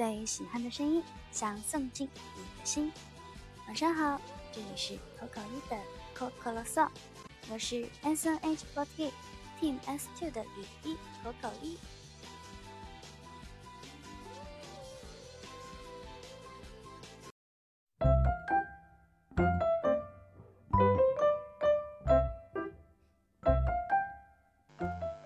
[0.00, 2.90] 最喜欢的声音，想送进你的心。
[3.66, 4.18] 晚上好，
[4.50, 5.76] 这里是口口一的
[6.14, 6.88] 口口啰嗦，
[7.50, 9.10] 我是 S N H forty
[9.60, 11.76] Team S two 的雨一口口一。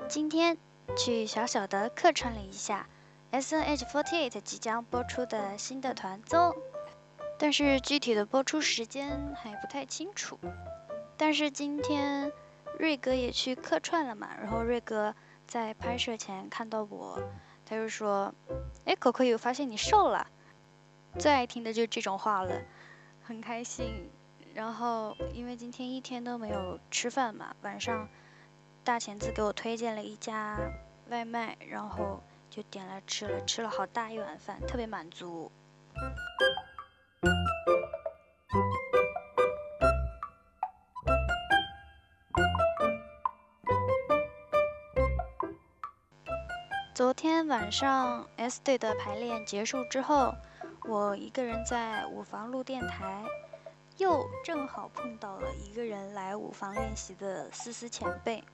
[0.09, 0.59] 今天
[0.97, 2.88] 去小小的客串了一下
[3.34, 6.55] S N H forty eight 即将播出的新的团综，
[7.37, 10.38] 但是具体的播出时间还不太清楚。
[11.16, 12.30] 但是今天
[12.79, 15.12] 瑞哥也去客串了嘛，然后瑞哥
[15.48, 17.20] 在拍摄前看到我，
[17.66, 18.33] 他就说
[18.87, 20.29] ：“哎，可可有发现你瘦了。”
[21.19, 22.62] 最爱听的就是这种话了，
[23.24, 24.09] 很开心。
[24.55, 28.09] 然后因为今天一天都没有吃饭嘛，晚上。
[28.85, 30.57] 大钳子给我推荐了一家
[31.09, 32.23] 外卖，然后
[32.55, 35.51] 就点了吃了，吃了好大一碗饭，特别满足。
[46.95, 50.33] 昨天晚上 S 队的排练结束之后，
[50.85, 53.24] 我一个人在舞房录电台，
[53.96, 58.45] 又正好碰到了一个人来舞房练习的思思前辈。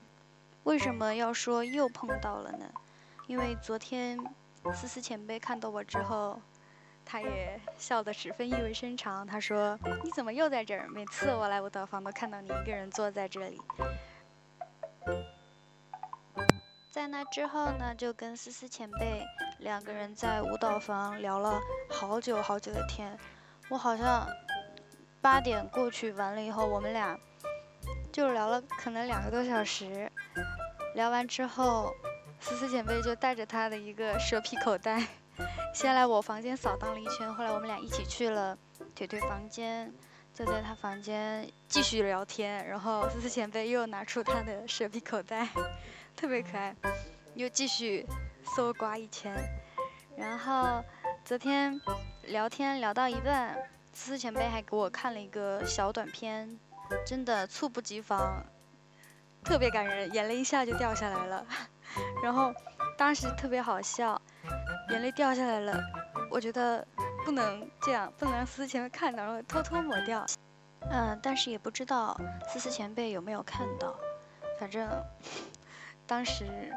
[0.63, 2.65] 为什么要说又碰到了呢？
[3.31, 4.19] 因为昨天
[4.73, 6.37] 思思前辈看到我之后，
[7.05, 9.25] 他也笑得十分意味深长。
[9.25, 10.85] 他说：“你怎么又在这儿？
[10.89, 13.61] 每次我来舞蹈房都看到你一个人坐在这里。”
[16.91, 19.25] 在那之后呢，就跟思思前辈
[19.59, 21.57] 两个人在舞蹈房聊了
[21.89, 23.17] 好久好久的天。
[23.69, 24.27] 我好像
[25.21, 27.17] 八点过去完了以后，我们俩。
[28.11, 30.11] 就聊了可能两个多小时，
[30.95, 31.95] 聊完之后，
[32.41, 35.01] 思思前辈就带着他的一个蛇皮口袋，
[35.73, 37.31] 先来我房间扫荡了一圈。
[37.33, 38.57] 后来我们俩一起去了
[38.95, 39.93] 腿腿房间，
[40.33, 42.67] 就在他房间继续聊天。
[42.67, 45.47] 然后思思前辈又拿出他的蛇皮口袋，
[46.15, 46.75] 特别可爱，
[47.35, 48.05] 又继续
[48.55, 49.33] 搜刮一圈。
[50.17, 50.83] 然后
[51.23, 51.79] 昨天
[52.23, 53.55] 聊天聊到一半，
[53.93, 56.59] 思思前辈还给我看了一个小短片。
[57.05, 58.43] 真的猝不及防，
[59.45, 61.45] 特别感人，眼泪一下就掉下来了。
[62.23, 62.53] 然后
[62.97, 64.19] 当时特别好笑，
[64.89, 65.81] 眼泪掉下来了。
[66.29, 66.85] 我觉得
[67.25, 70.25] 不能这样，不能让思思前辈看到，然后偷偷抹掉。
[70.89, 73.95] 嗯，但是也不知道思思前辈有没有看到。
[74.59, 74.89] 反正
[76.07, 76.71] 当时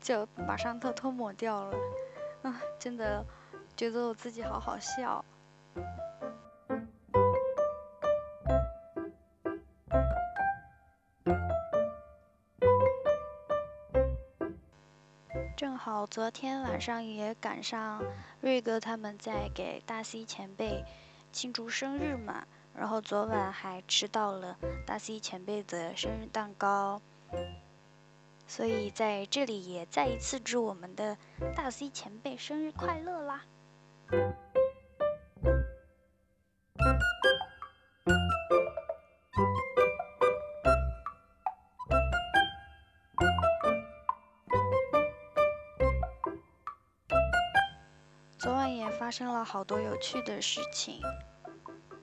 [0.00, 1.76] 就马上偷偷抹掉了。
[2.42, 3.24] 啊，真的
[3.76, 5.24] 觉得我自己好好笑。
[15.90, 18.04] 好昨天晚上也赶上
[18.42, 20.84] 瑞哥他们在给大 C 前辈
[21.32, 27.00] 庆祝生日嘛，然后昨晚还吃到了大 C 前辈的生日蛋糕，
[28.46, 31.16] 所以在这里也再一次祝我们的
[31.56, 33.44] 大 C 前辈生日快乐啦！
[49.08, 51.00] 发生了好多有趣的事情。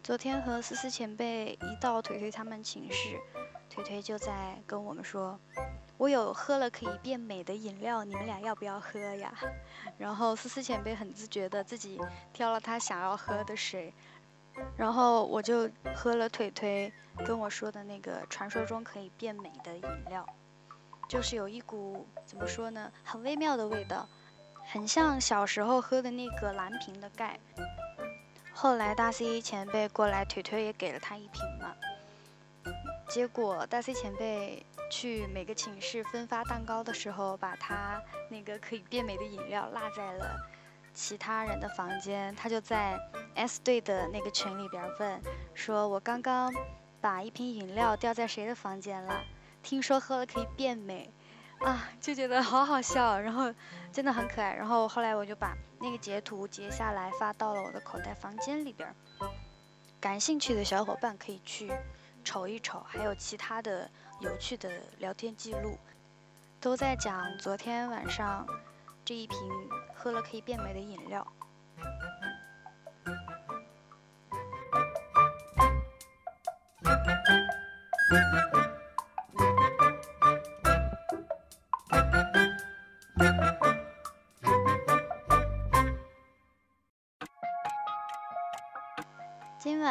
[0.01, 3.19] 昨天和思思前辈一到腿腿他们寝室，
[3.69, 5.39] 腿腿就在跟我们说
[5.99, 9.31] ：“我有喝了可以变美的饮料，你们俩要不要喝呀？”
[9.99, 12.01] 然后思思前辈很自觉的自己
[12.33, 13.93] 挑了他想要喝的水，
[14.75, 16.91] 然后我就喝了腿腿
[17.23, 20.25] 跟我说的那个传说中可以变美的饮料，
[21.07, 24.09] 就是有一股怎么说呢，很微妙的味道。
[24.71, 27.39] 很像小时候喝的那个蓝瓶的钙。
[28.53, 31.73] 后来大 C 前辈过来，腿腿也给了他一瓶嘛。
[33.07, 40.35] 结果大 C 前辈去每个寝室分发蛋糕的时候，把他那个可以变美的饮料落在了
[40.93, 42.35] 其他人的房间。
[42.35, 42.97] 他就在
[43.35, 45.21] S 队的那个群里边问，
[45.53, 46.51] 说我刚刚
[46.99, 49.21] 把一瓶饮料掉在谁的房间了？
[49.61, 51.09] 听说喝了可以变美。
[51.61, 53.53] 啊，就觉得好好笑，然后
[53.91, 54.53] 真的很可爱。
[54.53, 58.93] 然后后来我就把那个截图截下来发到了我的口袋房间里边，
[59.99, 61.71] 感兴趣的小伙伴可以去
[62.23, 62.85] 瞅一瞅。
[62.87, 64.69] 还有其他的有趣的
[64.99, 65.77] 聊天记录，
[66.59, 68.45] 都在讲昨天晚上
[69.03, 69.37] 这一瓶
[69.95, 71.25] 喝了可以变美的饮料。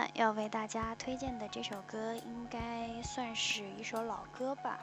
[0.05, 4.79] 今晚要为大家推荐的这首歌，应该算是一首老歌吧，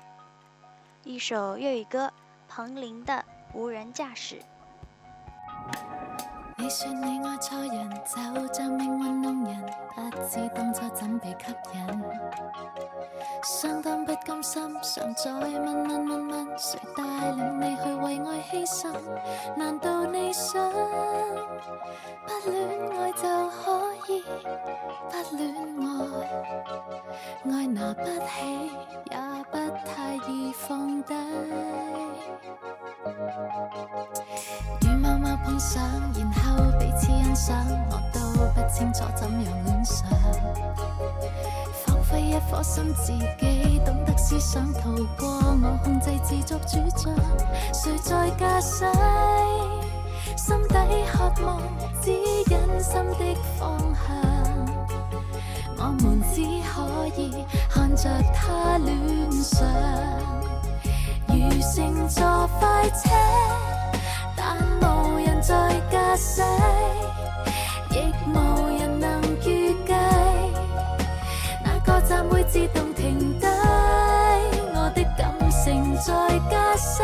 [1.03, 2.11] 一首粤语歌，
[2.47, 3.13] 彭羚的
[3.53, 4.39] 《无人驾驶》。
[6.57, 9.63] 你说你爱错人，就像命运弄人，
[9.95, 12.03] 不知当初怎被吸引。
[14.41, 18.91] 心，常在问问问问，谁带领你去为爱牺牲？
[19.55, 22.67] 难道你想不恋
[22.97, 24.23] 爱就可以
[25.09, 25.85] 不恋爱？
[27.51, 28.71] 爱拿不起，
[29.11, 29.17] 也
[29.51, 31.13] 不太易放低。
[34.81, 35.83] 与某某碰上，
[36.15, 37.55] 然后彼此欣赏，
[37.89, 38.19] 我都
[38.53, 40.09] 不清楚怎样恋上。
[42.51, 47.15] 仿佛一颗心自己懂得思想，逃过我控制，自作主张。
[47.73, 48.85] 谁在驾驶？
[50.35, 50.75] 心底
[51.11, 51.61] 渴望
[52.01, 54.15] 指引心的方向，
[55.77, 59.65] 我们只可以看着他恋上，
[61.27, 61.33] 如
[61.73, 63.09] 乘坐快车。
[64.35, 66.41] 但无人在驾驶，
[72.51, 73.47] 自动停低。
[74.73, 77.01] 我的感情在驾驶，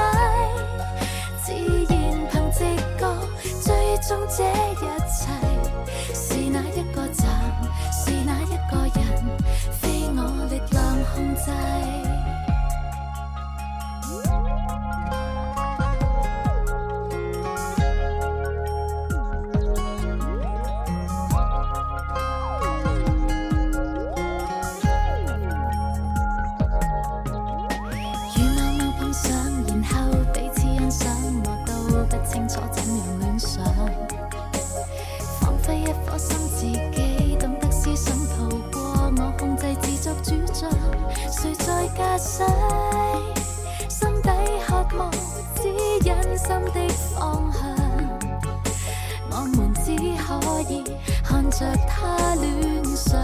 [1.41, 1.53] 自
[1.87, 1.95] 然
[2.29, 2.65] 凭直
[2.99, 3.01] 觉
[3.63, 5.06] 追踪这一
[41.95, 42.43] 驾驶，
[43.87, 44.29] 心底
[44.65, 45.11] 渴望
[45.55, 45.69] 指
[46.03, 47.61] 引心的方向，
[49.31, 50.83] 我们只可以
[51.23, 53.19] 看着他恋上，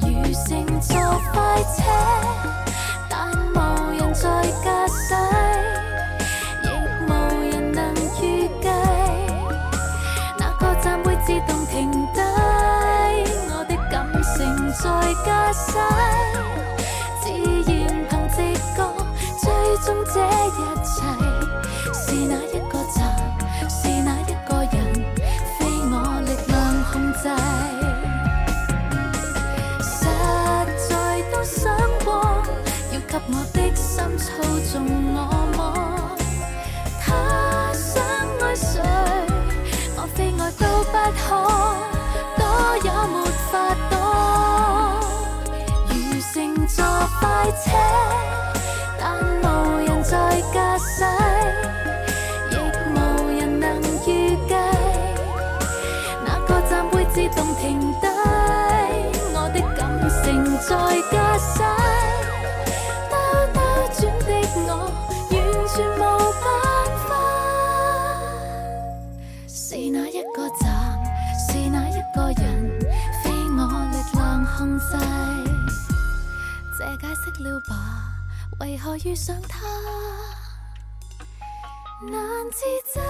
[0.00, 0.06] 如
[0.46, 0.96] 乘坐
[1.32, 1.82] 快车，
[3.08, 3.14] 但
[3.54, 3.56] 无
[3.92, 4.24] 人在
[4.64, 5.14] 驾驶，
[6.64, 6.66] 亦
[7.06, 7.10] 无
[7.50, 8.68] 人能预计
[10.38, 12.20] 哪个站会自动停低。
[13.48, 13.94] 我的感
[14.36, 14.36] 情
[14.72, 14.84] 在
[15.24, 15.78] 驾驶。
[20.16, 20.96] 这一切
[21.92, 22.96] 是哪一个站？
[23.68, 24.74] 是哪一个人？
[25.58, 25.60] 非
[25.90, 26.54] 我力量
[26.90, 27.28] 控制。
[29.82, 29.94] 实
[30.88, 30.90] 在
[31.30, 31.60] 都想
[32.02, 32.08] 过，
[32.92, 33.34] 要给我。
[33.52, 33.84] 的心
[34.16, 34.24] 操
[34.72, 34.74] 纵
[35.14, 35.16] 我
[35.54, 35.58] 么？
[37.04, 37.06] 他
[37.74, 37.92] 想
[38.40, 38.80] 爱谁，
[39.96, 41.26] 我非爱都不可，
[42.38, 42.40] 躲
[42.82, 43.14] 也没
[43.50, 43.52] 法
[43.90, 43.94] 躲。
[45.90, 45.94] 如
[46.32, 46.34] 乘
[46.66, 46.76] 坐
[47.20, 47.22] 快
[47.62, 47.66] 车。
[77.38, 78.12] 了吧？
[78.60, 79.66] 为何遇上他？
[82.02, 82.60] 难自
[82.92, 83.00] 制。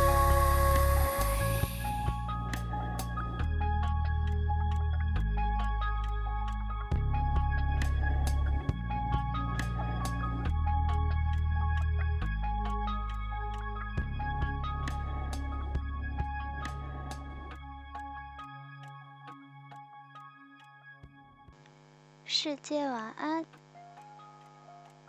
[22.24, 23.44] 世界晚安。